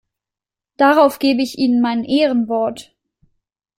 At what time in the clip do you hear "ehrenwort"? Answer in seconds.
2.03-2.95